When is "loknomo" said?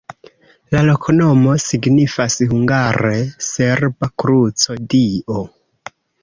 0.85-1.51